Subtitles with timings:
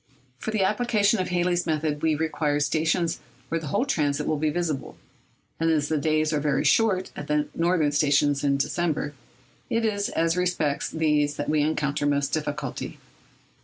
[0.39, 3.19] For the application of Halley's method we require stations
[3.49, 4.97] where the whole transit will be visible;
[5.59, 9.13] and as the days are very short at the northern stations in December,
[9.69, 12.97] it is as respects these that we encounter most difficulty.